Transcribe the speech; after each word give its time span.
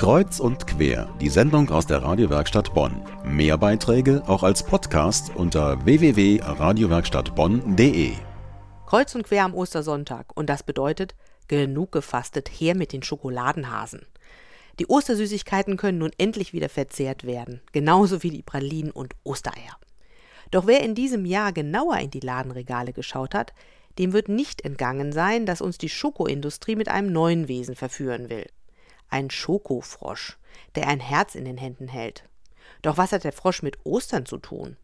Kreuz 0.00 0.40
und 0.40 0.66
quer, 0.66 1.14
die 1.20 1.28
Sendung 1.28 1.68
aus 1.68 1.86
der 1.86 2.02
Radiowerkstatt 2.02 2.72
Bonn. 2.72 3.02
Mehr 3.22 3.58
Beiträge 3.58 4.22
auch 4.26 4.42
als 4.42 4.62
Podcast 4.62 5.30
unter 5.36 5.84
www.radiowerkstattbonn.de. 5.84 8.12
Kreuz 8.86 9.14
und 9.14 9.24
quer 9.24 9.44
am 9.44 9.52
Ostersonntag 9.52 10.34
und 10.34 10.48
das 10.48 10.62
bedeutet 10.62 11.14
genug 11.48 11.92
gefastet 11.92 12.48
her 12.48 12.74
mit 12.74 12.94
den 12.94 13.02
Schokoladenhasen. 13.02 14.06
Die 14.78 14.88
Ostersüßigkeiten 14.88 15.76
können 15.76 15.98
nun 15.98 16.12
endlich 16.16 16.54
wieder 16.54 16.70
verzehrt 16.70 17.26
werden, 17.26 17.60
genauso 17.72 18.22
wie 18.22 18.30
die 18.30 18.40
Pralinen 18.40 18.92
und 18.92 19.12
Ostereier. 19.22 19.76
Doch 20.50 20.66
wer 20.66 20.82
in 20.82 20.94
diesem 20.94 21.26
Jahr 21.26 21.52
genauer 21.52 21.98
in 21.98 22.10
die 22.10 22.20
Ladenregale 22.20 22.94
geschaut 22.94 23.34
hat, 23.34 23.52
dem 23.98 24.14
wird 24.14 24.30
nicht 24.30 24.64
entgangen 24.64 25.12
sein, 25.12 25.44
dass 25.44 25.60
uns 25.60 25.76
die 25.76 25.90
Schokoindustrie 25.90 26.76
mit 26.76 26.88
einem 26.88 27.12
neuen 27.12 27.48
Wesen 27.48 27.76
verführen 27.76 28.30
will. 28.30 28.46
Ein 29.10 29.30
Schokofrosch, 29.30 30.38
der 30.74 30.88
ein 30.88 31.00
Herz 31.00 31.34
in 31.34 31.44
den 31.44 31.58
Händen 31.58 31.88
hält. 31.88 32.24
Doch 32.82 32.96
was 32.96 33.12
hat 33.12 33.24
der 33.24 33.32
Frosch 33.32 33.62
mit 33.62 33.78
Ostern 33.84 34.24
zu 34.24 34.38
tun? 34.38 34.76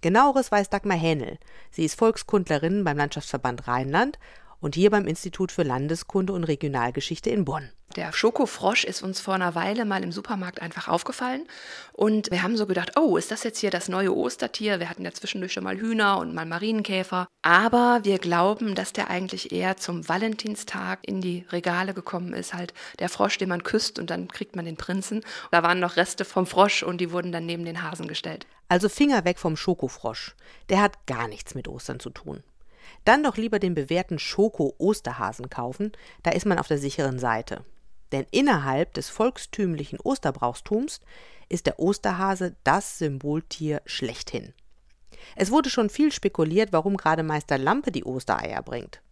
Genaueres 0.00 0.50
weiß 0.50 0.70
Dagmar 0.70 0.96
Hähnel. 0.96 1.38
Sie 1.70 1.84
ist 1.84 1.98
Volkskundlerin 1.98 2.84
beim 2.84 2.96
Landschaftsverband 2.96 3.68
Rheinland 3.68 4.18
und 4.60 4.74
hier 4.74 4.90
beim 4.90 5.06
Institut 5.06 5.52
für 5.52 5.64
Landeskunde 5.64 6.32
und 6.32 6.44
Regionalgeschichte 6.44 7.30
in 7.30 7.44
Bonn. 7.44 7.70
Der 7.96 8.12
Schokofrosch 8.12 8.84
ist 8.84 9.02
uns 9.02 9.20
vor 9.20 9.34
einer 9.34 9.54
Weile 9.54 9.84
mal 9.84 10.02
im 10.02 10.12
Supermarkt 10.12 10.62
einfach 10.62 10.88
aufgefallen 10.88 11.46
und 11.92 12.30
wir 12.30 12.42
haben 12.42 12.56
so 12.56 12.66
gedacht, 12.66 12.98
oh, 12.98 13.18
ist 13.18 13.30
das 13.30 13.42
jetzt 13.42 13.58
hier 13.58 13.70
das 13.70 13.88
neue 13.88 14.16
Ostertier? 14.16 14.80
Wir 14.80 14.88
hatten 14.88 15.04
ja 15.04 15.12
zwischendurch 15.12 15.52
schon 15.52 15.64
mal 15.64 15.76
Hühner 15.76 16.18
und 16.18 16.34
mal 16.34 16.46
Marienkäfer, 16.46 17.26
aber 17.42 18.00
wir 18.04 18.18
glauben, 18.18 18.74
dass 18.74 18.94
der 18.94 19.10
eigentlich 19.10 19.52
eher 19.52 19.76
zum 19.76 20.08
Valentinstag 20.08 21.00
in 21.02 21.20
die 21.20 21.44
Regale 21.50 21.92
gekommen 21.92 22.32
ist, 22.32 22.54
halt 22.54 22.72
der 22.98 23.10
Frosch, 23.10 23.36
den 23.36 23.50
man 23.50 23.62
küsst 23.62 23.98
und 23.98 24.08
dann 24.08 24.28
kriegt 24.28 24.56
man 24.56 24.64
den 24.64 24.76
Prinzen. 24.76 25.22
Da 25.50 25.62
waren 25.62 25.80
noch 25.80 25.96
Reste 25.96 26.24
vom 26.24 26.46
Frosch 26.46 26.82
und 26.82 26.98
die 26.98 27.12
wurden 27.12 27.32
dann 27.32 27.44
neben 27.44 27.66
den 27.66 27.82
Hasen 27.82 28.08
gestellt. 28.08 28.46
Also 28.68 28.88
Finger 28.88 29.26
weg 29.26 29.38
vom 29.38 29.56
Schokofrosch. 29.56 30.34
Der 30.70 30.80
hat 30.80 31.06
gar 31.06 31.28
nichts 31.28 31.54
mit 31.54 31.68
Ostern 31.68 32.00
zu 32.00 32.08
tun. 32.08 32.42
Dann 33.04 33.22
doch 33.22 33.36
lieber 33.36 33.58
den 33.58 33.74
bewährten 33.74 34.18
Schoko-Osterhasen 34.18 35.50
kaufen, 35.50 35.92
da 36.22 36.30
ist 36.30 36.46
man 36.46 36.58
auf 36.58 36.68
der 36.68 36.78
sicheren 36.78 37.18
Seite. 37.18 37.64
Denn 38.12 38.26
innerhalb 38.30 38.94
des 38.94 39.08
volkstümlichen 39.08 39.98
Osterbrauchstums 39.98 41.00
ist 41.48 41.66
der 41.66 41.78
Osterhase 41.78 42.56
das 42.62 42.98
Symboltier 42.98 43.82
schlechthin. 43.86 44.54
Es 45.36 45.50
wurde 45.50 45.70
schon 45.70 45.90
viel 45.90 46.12
spekuliert, 46.12 46.72
warum 46.72 46.96
gerade 46.96 47.22
Meister 47.22 47.58
Lampe 47.58 47.90
die 47.90 48.04
Ostereier 48.04 48.62
bringt. 48.62 49.02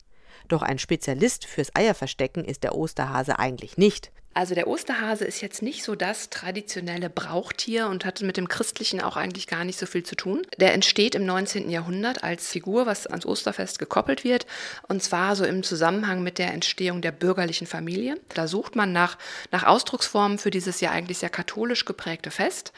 Doch 0.48 0.62
ein 0.62 0.78
Spezialist 0.78 1.46
fürs 1.46 1.74
Eierverstecken 1.74 2.44
ist 2.44 2.62
der 2.64 2.74
Osterhase 2.74 3.38
eigentlich 3.38 3.78
nicht. 3.78 4.10
Also 4.32 4.54
der 4.54 4.68
Osterhase 4.68 5.24
ist 5.24 5.40
jetzt 5.40 5.60
nicht 5.60 5.82
so 5.82 5.96
das 5.96 6.30
traditionelle 6.30 7.10
Brauchtier 7.10 7.88
und 7.88 8.04
hat 8.04 8.20
mit 8.22 8.36
dem 8.36 8.46
Christlichen 8.46 9.00
auch 9.00 9.16
eigentlich 9.16 9.48
gar 9.48 9.64
nicht 9.64 9.76
so 9.76 9.86
viel 9.86 10.04
zu 10.04 10.14
tun. 10.14 10.42
Der 10.58 10.72
entsteht 10.72 11.16
im 11.16 11.26
19. 11.26 11.68
Jahrhundert 11.68 12.22
als 12.22 12.48
Figur, 12.48 12.86
was 12.86 13.08
ans 13.08 13.26
Osterfest 13.26 13.80
gekoppelt 13.80 14.22
wird, 14.22 14.46
und 14.86 15.02
zwar 15.02 15.34
so 15.34 15.44
im 15.44 15.64
Zusammenhang 15.64 16.22
mit 16.22 16.38
der 16.38 16.52
Entstehung 16.52 17.00
der 17.02 17.10
bürgerlichen 17.10 17.66
Familie. 17.66 18.20
Da 18.32 18.46
sucht 18.46 18.76
man 18.76 18.92
nach, 18.92 19.18
nach 19.50 19.64
Ausdrucksformen 19.64 20.38
für 20.38 20.52
dieses 20.52 20.80
ja 20.80 20.92
eigentlich 20.92 21.18
sehr 21.18 21.28
katholisch 21.28 21.84
geprägte 21.84 22.30
Fest, 22.30 22.72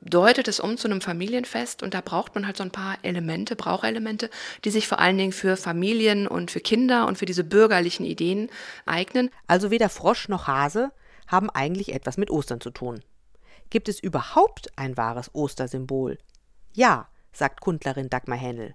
deutet 0.00 0.48
es 0.48 0.58
um 0.58 0.76
zu 0.76 0.88
einem 0.88 1.00
Familienfest 1.00 1.84
und 1.84 1.94
da 1.94 2.00
braucht 2.00 2.34
man 2.34 2.46
halt 2.46 2.56
so 2.56 2.64
ein 2.64 2.72
paar 2.72 2.98
Elemente, 3.02 3.54
Brauchelemente, 3.54 4.28
die 4.64 4.70
sich 4.70 4.88
vor 4.88 4.98
allen 4.98 5.18
Dingen 5.18 5.32
für 5.32 5.56
Familien 5.56 6.26
und 6.26 6.50
für 6.50 6.60
Kinder 6.60 7.06
und 7.06 7.16
für 7.16 7.26
diese 7.26 7.44
bürgerlichen 7.44 8.04
Ideen 8.04 8.50
eignen. 8.86 9.30
Also 9.46 9.70
weder 9.70 9.88
Frosch 9.88 10.28
noch 10.28 10.48
Hase 10.48 10.89
haben 11.30 11.50
eigentlich 11.50 11.92
etwas 11.94 12.16
mit 12.16 12.30
Ostern 12.30 12.60
zu 12.60 12.70
tun. 12.70 13.02
Gibt 13.70 13.88
es 13.88 14.00
überhaupt 14.00 14.70
ein 14.76 14.96
wahres 14.96 15.34
Ostersymbol? 15.34 16.18
Ja, 16.72 17.08
sagt 17.32 17.60
Kundlerin 17.60 18.10
Dagmar 18.10 18.38
Händel. 18.38 18.74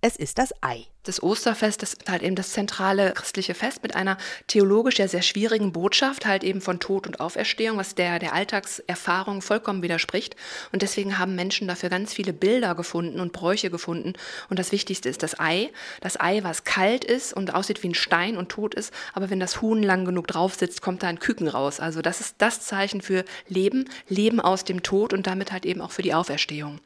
Es 0.00 0.16
ist 0.16 0.38
das 0.38 0.54
Ei. 0.62 0.86
Das 1.06 1.22
Osterfest 1.22 1.84
ist 1.84 2.08
halt 2.08 2.22
eben 2.22 2.34
das 2.34 2.50
zentrale 2.50 3.12
christliche 3.12 3.54
Fest 3.54 3.84
mit 3.84 3.94
einer 3.94 4.18
theologisch 4.48 4.98
ja 4.98 5.06
sehr 5.06 5.22
schwierigen 5.22 5.70
Botschaft, 5.70 6.26
halt 6.26 6.42
eben 6.42 6.60
von 6.60 6.80
Tod 6.80 7.06
und 7.06 7.20
Auferstehung, 7.20 7.78
was 7.78 7.94
der, 7.94 8.18
der 8.18 8.32
Alltagserfahrung 8.32 9.40
vollkommen 9.40 9.84
widerspricht. 9.84 10.34
Und 10.72 10.82
deswegen 10.82 11.16
haben 11.18 11.36
Menschen 11.36 11.68
dafür 11.68 11.90
ganz 11.90 12.12
viele 12.12 12.32
Bilder 12.32 12.74
gefunden 12.74 13.20
und 13.20 13.32
Bräuche 13.32 13.70
gefunden. 13.70 14.14
Und 14.50 14.58
das 14.58 14.72
Wichtigste 14.72 15.08
ist 15.08 15.22
das 15.22 15.38
Ei. 15.38 15.70
Das 16.00 16.18
Ei, 16.18 16.42
was 16.42 16.64
kalt 16.64 17.04
ist 17.04 17.32
und 17.32 17.54
aussieht 17.54 17.84
wie 17.84 17.90
ein 17.90 17.94
Stein 17.94 18.36
und 18.36 18.48
tot 18.48 18.74
ist, 18.74 18.92
aber 19.14 19.30
wenn 19.30 19.38
das 19.38 19.62
Huhn 19.62 19.84
lang 19.84 20.06
genug 20.06 20.26
drauf 20.26 20.56
sitzt, 20.56 20.82
kommt 20.82 21.04
da 21.04 21.06
ein 21.06 21.20
Küken 21.20 21.46
raus. 21.46 21.78
Also 21.78 22.02
das 22.02 22.20
ist 22.20 22.34
das 22.38 22.62
Zeichen 22.62 23.00
für 23.00 23.24
Leben, 23.46 23.88
Leben 24.08 24.40
aus 24.40 24.64
dem 24.64 24.82
Tod 24.82 25.12
und 25.12 25.28
damit 25.28 25.52
halt 25.52 25.66
eben 25.66 25.80
auch 25.80 25.92
für 25.92 26.02
die 26.02 26.14
Auferstehung. 26.14 26.80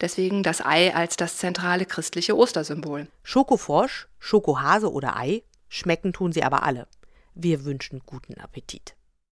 Deswegen 0.00 0.42
das 0.42 0.64
Ei 0.64 0.94
als 0.94 1.16
das 1.16 1.38
zentrale 1.38 1.86
christliche 1.86 2.36
Ostersymbol. 2.36 3.06
Schokofrosch, 3.54 4.08
Schokohase 4.18 4.90
oder 4.90 5.16
Ei, 5.16 5.44
schmecken 5.68 6.12
tun 6.12 6.32
sie 6.32 6.42
aber 6.42 6.64
alle. 6.64 6.88
Wir 7.34 7.64
wünschen 7.64 8.02
guten 8.04 8.34
Appetit. 8.40 8.96